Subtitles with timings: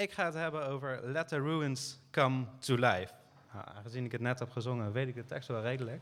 [0.00, 3.12] Ik ga het hebben over Let the Ruins Come to Life.
[3.52, 6.00] Nou, aangezien ik het net heb gezongen, weet ik de tekst wel redelijk.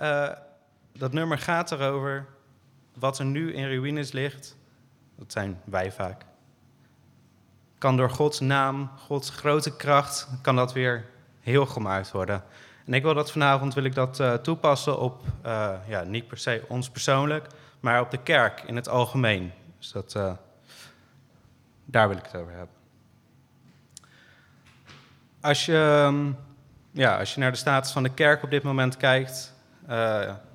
[0.00, 0.30] Uh,
[0.92, 2.26] dat nummer gaat erover
[2.94, 4.56] wat er nu in ruïnes ligt.
[5.16, 6.24] Dat zijn wij vaak.
[7.78, 11.04] Kan door Gods naam, Gods grote kracht, kan dat weer
[11.40, 12.44] heel gemaakt worden.
[12.86, 16.38] En ik wil dat vanavond wil ik dat uh, toepassen op, uh, ja, niet per
[16.38, 17.46] se ons persoonlijk,
[17.80, 19.52] maar op de kerk in het algemeen.
[19.78, 20.12] Dus dat,
[21.84, 22.75] daar wil ik het over hebben.
[25.46, 26.36] Als je, um,
[26.92, 29.54] ja, als je naar de status van de kerk op dit moment kijkt,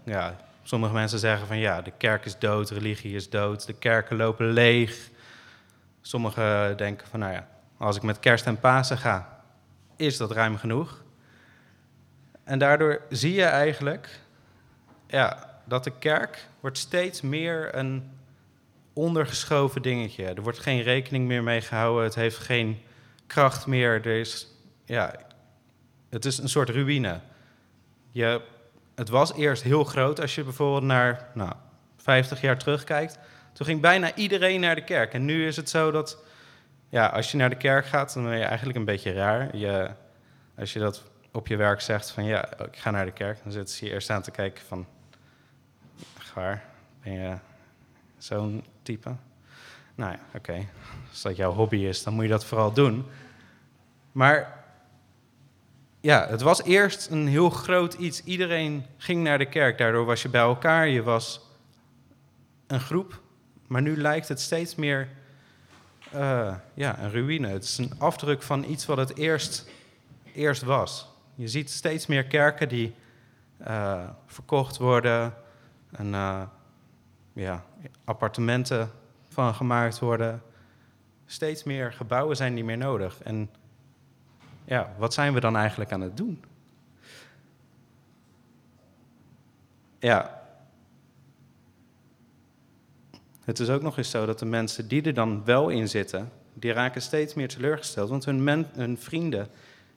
[0.03, 4.17] ja, sommige mensen zeggen van ja, de kerk is dood, religie is dood, de kerken
[4.17, 5.09] lopen leeg.
[6.01, 9.43] Sommigen denken van nou ja, als ik met kerst en Pasen ga,
[9.95, 11.03] is dat ruim genoeg.
[12.43, 14.19] En daardoor zie je eigenlijk
[15.07, 18.11] ja, dat de kerk wordt steeds meer een
[18.93, 20.25] ondergeschoven dingetje.
[20.25, 22.81] Er wordt geen rekening meer mee gehouden, het heeft geen
[23.27, 23.93] kracht meer.
[23.93, 24.49] Er is,
[24.91, 25.13] ja,
[26.09, 27.19] het is een soort ruïne.
[28.09, 28.41] Je,
[28.95, 31.51] het was eerst heel groot als je bijvoorbeeld naar nou,
[31.97, 33.19] 50 jaar terugkijkt.
[33.53, 35.13] Toen ging bijna iedereen naar de kerk.
[35.13, 36.23] En nu is het zo dat
[36.89, 39.55] ja, als je naar de kerk gaat, dan ben je eigenlijk een beetje raar.
[39.55, 39.89] Je,
[40.57, 43.51] als je dat op je werk zegt van ja, ik ga naar de kerk, dan
[43.51, 44.85] zitten ze je eerst aan te kijken van,
[46.33, 46.63] waar
[47.03, 47.35] ben je
[48.17, 49.15] zo'n type?
[49.95, 50.67] Nou ja, oké.
[51.09, 53.05] Als dat jouw hobby is, dan moet je dat vooral doen.
[54.11, 54.60] Maar
[56.01, 58.23] ja, het was eerst een heel groot iets.
[58.23, 61.49] Iedereen ging naar de kerk, daardoor was je bij elkaar, je was
[62.67, 63.21] een groep.
[63.67, 65.07] Maar nu lijkt het steeds meer
[66.15, 67.47] uh, ja, een ruïne.
[67.47, 69.69] Het is een afdruk van iets wat het eerst,
[70.33, 71.09] eerst was.
[71.35, 72.95] Je ziet steeds meer kerken die
[73.67, 75.33] uh, verkocht worden
[75.91, 76.41] en uh,
[77.33, 77.63] ja,
[78.03, 78.91] appartementen
[79.29, 80.41] van gemaakt worden.
[81.25, 83.21] Steeds meer gebouwen zijn niet meer nodig.
[83.23, 83.49] En
[84.71, 86.43] ja, wat zijn we dan eigenlijk aan het doen?
[89.99, 90.41] Ja.
[93.43, 96.31] Het is ook nog eens zo dat de mensen die er dan wel in zitten,
[96.53, 98.09] die raken steeds meer teleurgesteld.
[98.09, 99.47] Want hun, vrienden,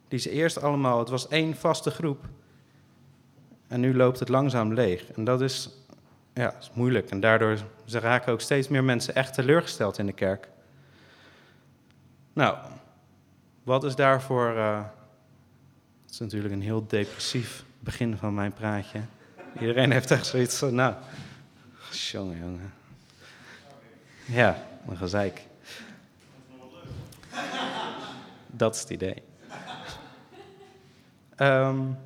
[0.07, 2.25] die ze eerst allemaal, het was één vaste groep.
[3.67, 5.11] En nu loopt het langzaam leeg.
[5.11, 5.69] En dat is,
[6.33, 7.09] ja, is moeilijk.
[7.09, 10.49] En daardoor ze raken ook steeds meer mensen echt teleurgesteld in de kerk.
[12.33, 12.57] Nou,
[13.65, 14.55] wat is daarvoor.
[14.55, 14.85] Uh,
[16.09, 19.01] is natuurlijk een heel depressief begin van mijn praatje.
[19.59, 20.95] Iedereen heeft echt zoiets van, nou,
[21.91, 22.73] jongen, jongen.
[24.25, 25.41] Ja, een gezeik.
[28.47, 29.23] Dat is het idee.
[31.37, 31.97] Um,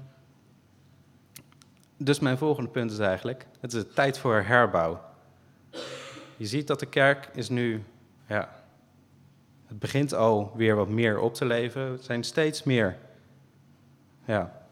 [1.98, 5.02] dus mijn volgende punt is eigenlijk, het is tijd voor herbouw.
[6.38, 7.84] Je ziet dat de kerk is nu,
[8.28, 8.59] ja,
[9.70, 11.82] het begint al weer wat meer op te leven.
[11.82, 12.98] Het zijn steeds meer,
[14.26, 14.66] ja,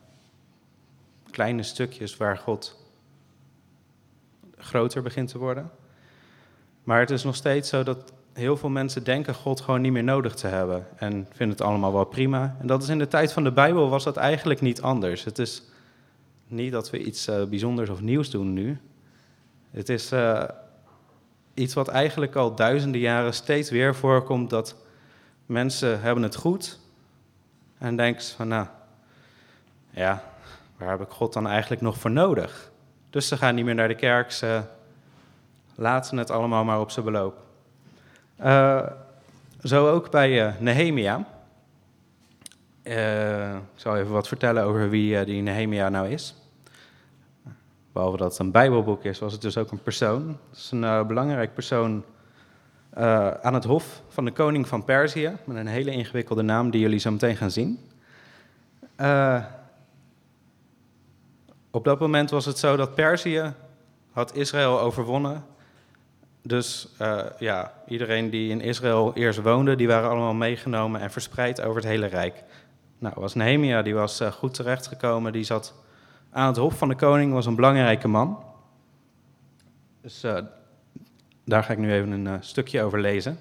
[1.32, 2.86] kleine stukjes waar God
[4.58, 5.72] groter begint te worden.
[6.84, 10.04] Maar het is nog steeds zo dat heel veel mensen denken God gewoon niet meer
[10.04, 12.56] nodig te hebben en vinden het allemaal wel prima.
[12.60, 15.24] En dat is in de tijd van de Bijbel was dat eigenlijk niet anders.
[15.24, 15.64] Het is
[16.48, 18.78] niet dat we iets uh, bijzonders of nieuws doen nu.
[19.72, 20.44] Het is uh,
[21.54, 24.76] iets wat eigenlijk al duizenden jaren steeds weer voorkomt dat
[25.48, 26.80] mensen hebben het goed
[27.78, 28.68] en denken van nou,
[29.90, 30.24] ja,
[30.78, 32.72] waar heb ik God dan eigenlijk nog voor nodig?
[33.10, 34.62] Dus ze gaan niet meer naar de kerk, ze
[35.76, 37.46] laten het allemaal maar op zijn beloop.
[38.44, 38.86] Uh,
[39.64, 41.26] zo ook bij uh, Nehemia.
[42.84, 46.36] Uh, ik zal even wat vertellen over wie die Nehemia nou is.
[47.92, 50.38] Behalve dat het een Bijbelboek is, was het dus ook een persoon.
[50.50, 52.04] Het is een belangrijk persoon
[53.42, 55.38] aan het hof van de koning van Perzië.
[55.44, 57.80] Met een hele ingewikkelde naam die jullie zo meteen gaan zien.
[61.72, 63.54] op dat moment was het zo dat Perzië
[64.12, 65.44] had Israël overwonnen
[66.48, 71.62] dus uh, ja, iedereen die in Israël eerst woonde, die waren allemaal meegenomen en verspreid
[71.62, 72.44] over het hele rijk.
[73.00, 75.74] Nou, was Nehemia, die was goed terechtgekomen, die zat
[76.32, 78.44] aan het hof van de koning, was een belangrijke man.
[80.02, 80.24] Dus
[81.48, 83.40] daar ga ik nu even een stukje over lezen.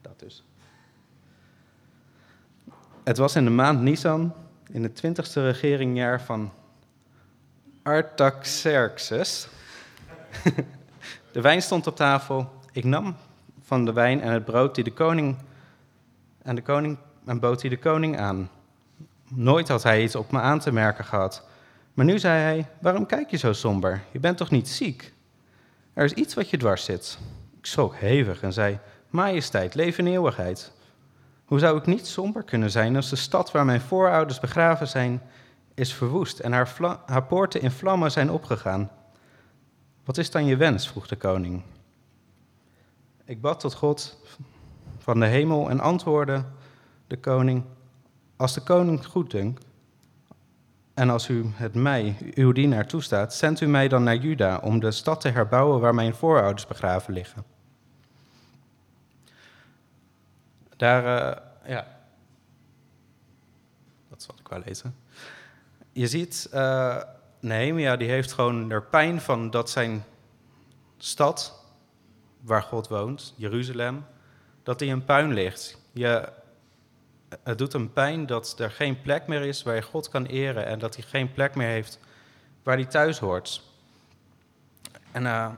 [0.00, 0.44] Dat dus.
[3.04, 4.34] Het was in de maand Nisan,
[4.70, 6.52] in het twintigste regeringjaar van
[7.82, 9.48] Artaxerxes.
[11.32, 12.52] De wijn stond op tafel.
[12.72, 13.16] Ik nam
[13.62, 15.36] van de wijn en het brood die de koning
[16.42, 18.50] en de koning en bood die de koning aan.
[19.28, 21.46] Nooit had hij iets op me aan te merken gehad.
[21.94, 24.02] Maar nu zei hij: Waarom kijk je zo somber?
[24.10, 25.12] Je bent toch niet ziek?
[25.92, 27.18] Er is iets wat je dwars zit.
[27.58, 28.78] Ik schrok hevig en zei:
[29.08, 30.72] majesteit, leven eeuwigheid.
[31.44, 35.22] Hoe zou ik niet somber kunnen zijn als de stad waar mijn voorouders begraven zijn,
[35.74, 38.90] is verwoest en haar, haar poorten in vlammen zijn opgegaan?
[40.04, 40.88] Wat is dan je wens?
[40.88, 41.62] vroeg de koning.
[43.24, 44.18] Ik bad tot God
[44.98, 46.44] van de hemel en antwoordde
[47.06, 47.64] de koning:
[48.36, 49.64] Als de koning goed dunkt,
[51.00, 54.80] en als u het mij, uw dienaar, toestaat, zendt u mij dan naar Juda om
[54.80, 57.44] de stad te herbouwen waar mijn voorouders begraven liggen.
[60.76, 61.36] Daar, uh,
[61.66, 61.86] ja,
[64.08, 64.96] dat zal ik wel lezen.
[65.92, 66.96] Je ziet, uh,
[67.40, 70.04] Nehemia die heeft gewoon er pijn van dat zijn
[70.96, 71.64] stad,
[72.40, 74.04] waar God woont, Jeruzalem,
[74.62, 75.78] dat die in puin ligt.
[75.92, 76.28] Je,
[77.42, 80.66] het doet hem pijn dat er geen plek meer is waar je God kan eren
[80.66, 81.98] en dat hij geen plek meer heeft
[82.62, 83.62] waar hij thuis hoort.
[85.12, 85.48] En uh,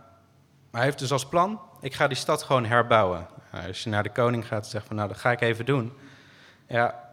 [0.71, 3.27] hij heeft dus als plan, ik ga die stad gewoon herbouwen.
[3.53, 5.67] Nou, als je naar de koning gaat en zegt van nou, dat ga ik even
[5.67, 5.93] doen.
[6.69, 7.11] Ja,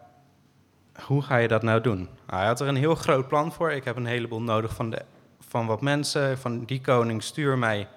[1.01, 1.97] hoe ga je dat nou doen?
[1.97, 3.71] Nou, hij had er een heel groot plan voor.
[3.71, 5.01] Ik heb een heleboel nodig van, de,
[5.39, 6.37] van wat mensen.
[6.37, 7.87] Van die koning stuur mij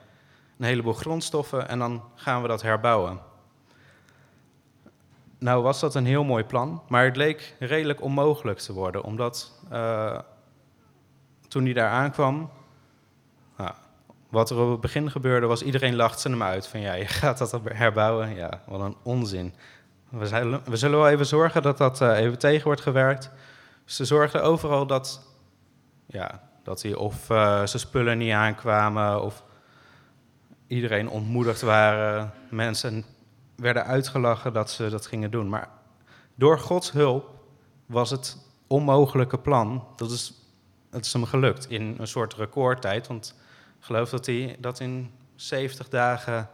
[0.59, 3.20] een heleboel grondstoffen en dan gaan we dat herbouwen.
[5.42, 9.52] Nou was dat een heel mooi plan, maar het leek redelijk onmogelijk te worden, omdat
[9.72, 10.18] uh,
[11.48, 12.50] toen hij daar aankwam,
[13.56, 13.70] nou,
[14.28, 17.38] wat er op het begin gebeurde was, iedereen lachte hem uit van ja, je gaat
[17.38, 19.54] dat herbouwen, ja, wat een onzin.
[20.08, 23.30] We zullen, we zullen wel even zorgen dat dat uh, even tegen wordt gewerkt.
[23.84, 25.20] Ze zorgden overal dat,
[26.06, 29.42] ja, dat hij of uh, zijn spullen niet aankwamen of
[30.66, 32.32] iedereen ontmoedigd waren.
[32.50, 33.04] Mensen
[33.62, 35.49] werden uitgelachen dat ze dat gingen doen.
[35.49, 35.69] Maar
[36.35, 37.31] door Gods hulp
[37.87, 38.37] was het
[38.67, 40.32] onmogelijke plan, dat is,
[40.91, 43.06] het is hem gelukt in een soort recordtijd.
[43.06, 43.35] Want
[43.79, 46.49] ik geloof dat hij dat in 70 dagen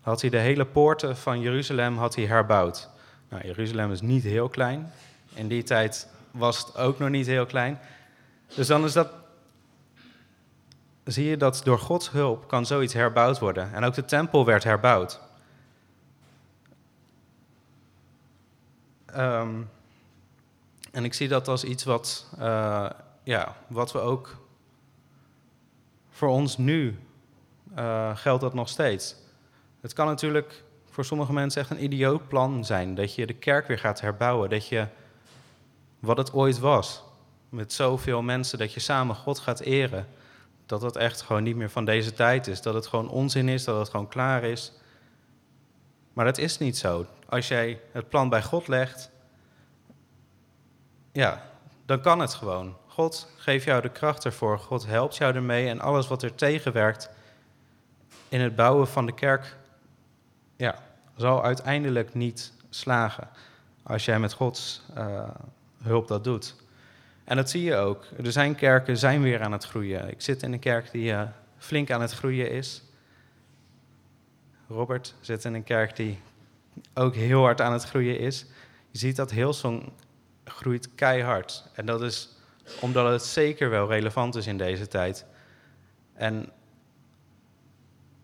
[0.00, 2.88] had hij de hele poorten van Jeruzalem had hij herbouwd.
[3.28, 4.92] Nou, Jeruzalem is niet heel klein.
[5.34, 7.78] In die tijd was het ook nog niet heel klein.
[8.54, 9.08] Dus dan is dat.
[11.04, 13.72] Zie je dat door Gods hulp kan zoiets herbouwd worden.
[13.74, 15.20] En ook de tempel werd herbouwd.
[19.16, 19.70] Um,
[20.92, 22.90] en ik zie dat als iets wat, uh,
[23.22, 24.36] ja, wat we ook
[26.10, 26.98] voor ons nu
[27.78, 29.16] uh, geldt dat nog steeds.
[29.80, 32.94] Het kan natuurlijk voor sommige mensen echt een idioot plan zijn.
[32.94, 34.50] Dat je de kerk weer gaat herbouwen.
[34.50, 34.86] Dat je
[35.98, 37.02] wat het ooit was.
[37.48, 40.08] Met zoveel mensen, dat je samen God gaat eren.
[40.66, 42.62] Dat het echt gewoon niet meer van deze tijd is.
[42.62, 44.72] Dat het gewoon onzin is, dat het gewoon klaar is.
[46.12, 47.06] Maar dat is niet zo.
[47.30, 49.10] Als jij het plan bij God legt,
[51.12, 51.42] ja,
[51.86, 52.76] dan kan het gewoon.
[52.86, 54.58] God geeft jou de kracht ervoor.
[54.58, 55.68] God helpt jou ermee.
[55.68, 57.10] En alles wat er tegenwerkt
[58.28, 59.56] in het bouwen van de kerk,
[60.56, 60.78] ja,
[61.16, 63.28] zal uiteindelijk niet slagen.
[63.82, 65.28] Als jij met Gods uh,
[65.82, 66.54] hulp dat doet.
[67.24, 68.04] En dat zie je ook.
[68.24, 70.08] Er zijn kerken zijn weer aan het groeien.
[70.08, 71.22] Ik zit in een kerk die uh,
[71.58, 72.82] flink aan het groeien is.
[74.68, 76.18] Robert zit in een kerk die
[76.94, 78.46] ook heel hard aan het groeien is.
[78.90, 79.92] Je ziet dat Hillsong
[80.44, 81.68] groeit keihard.
[81.72, 82.28] En dat is
[82.80, 85.24] omdat het zeker wel relevant is in deze tijd.
[86.12, 86.52] En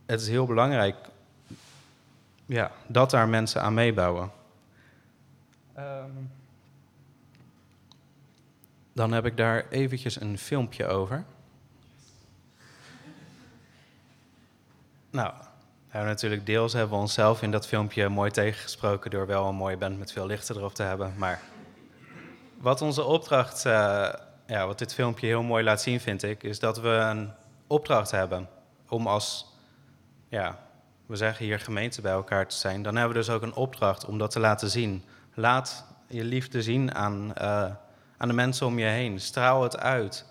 [0.06, 0.96] het is heel belangrijk
[2.46, 4.30] ja, dat daar mensen aan meebouwen.
[5.78, 6.30] Um,
[8.92, 11.24] dan heb ik daar eventjes een filmpje over.
[15.10, 15.34] Nou,
[15.96, 19.76] hebben natuurlijk deels hebben we onszelf in dat filmpje mooi tegengesproken door wel een mooie
[19.76, 21.14] band met veel lichten erop te hebben.
[21.16, 21.40] Maar
[22.58, 23.72] wat onze opdracht, uh,
[24.46, 27.30] ja, wat dit filmpje heel mooi laat zien, vind ik, is dat we een
[27.66, 28.48] opdracht hebben
[28.88, 29.46] om als,
[30.28, 30.58] ja,
[31.06, 32.82] we zeggen hier gemeente bij elkaar te zijn.
[32.82, 35.04] Dan hebben we dus ook een opdracht om dat te laten zien.
[35.34, 37.70] Laat je liefde zien aan, uh,
[38.16, 39.20] aan de mensen om je heen.
[39.20, 40.26] Straal het uit.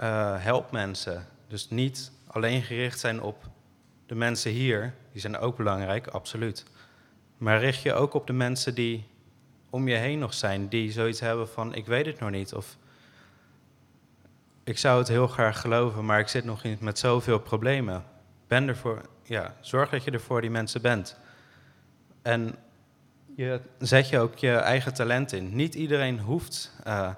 [0.00, 1.26] Uh, help mensen.
[1.48, 3.36] Dus niet alleen gericht zijn op
[4.08, 6.64] de mensen hier, die zijn ook belangrijk, absoluut.
[7.36, 9.06] Maar richt je ook op de mensen die
[9.70, 12.54] om je heen nog zijn, die zoiets hebben van ik weet het nog niet.
[12.54, 12.76] Of
[14.64, 18.04] ik zou het heel graag geloven, maar ik zit nog niet met zoveel problemen.
[18.46, 21.16] Ben ervoor, ja, zorg dat je er voor die mensen bent.
[22.22, 22.54] En
[23.36, 25.54] je zet je ook je eigen talent in.
[25.56, 27.14] Niet iedereen hoeft, uh,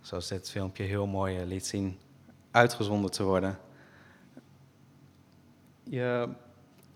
[0.00, 1.98] zoals dit filmpje heel mooi eh, liet zien,
[2.50, 3.58] uitgezonden te worden.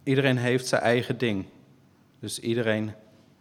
[0.02, 1.46] Iedereen heeft zijn eigen ding.
[2.20, 2.92] Dus iedereen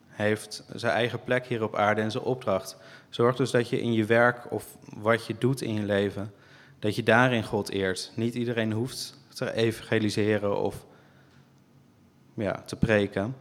[0.08, 2.78] heeft zijn eigen plek hier op aarde en zijn opdracht.
[3.10, 6.34] Zorg dus dat je in je werk of wat je doet in je leven,
[6.80, 8.12] dat je daarin God eert.
[8.16, 10.86] Niet iedereen hoeft te evangeliseren of
[12.34, 13.36] ja, te preken.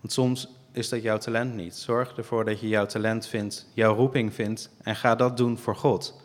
[0.00, 1.76] Want soms is dat jouw talent niet.
[1.76, 5.76] Zorg ervoor dat je jouw talent vindt, jouw roeping vindt en ga dat doen voor
[5.76, 6.22] God.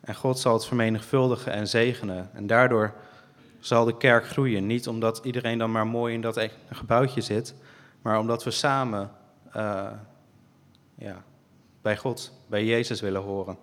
[0.00, 2.30] En God zal het vermenigvuldigen en zegenen.
[2.32, 2.94] En daardoor
[3.60, 4.66] zal de kerk groeien.
[4.66, 7.54] Niet omdat iedereen dan maar mooi in dat e- gebouwtje zit,
[8.02, 9.10] maar omdat we samen
[9.56, 9.90] uh,
[10.94, 11.24] ja,
[11.82, 13.58] bij God, bij Jezus willen horen.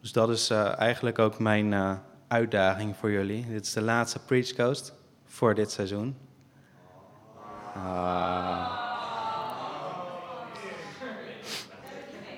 [0.00, 1.94] Dus dat is uh, eigenlijk ook mijn uh,
[2.28, 3.46] uitdaging voor jullie.
[3.48, 4.94] Dit is de laatste Preach Coast
[5.24, 6.16] voor dit seizoen.
[7.74, 8.80] Ah.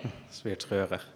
[0.02, 1.14] Dat is weer treurig.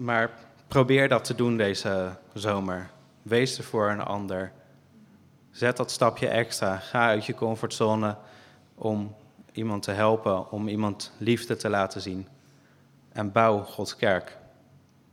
[0.00, 0.30] Maar
[0.68, 2.90] probeer dat te doen deze zomer.
[3.22, 4.52] Wees er voor een ander.
[5.50, 6.76] Zet dat stapje extra.
[6.76, 8.16] Ga uit je comfortzone
[8.74, 9.14] om
[9.52, 12.28] iemand te helpen, om iemand liefde te laten zien.
[13.12, 14.38] En bouw Gods kerk.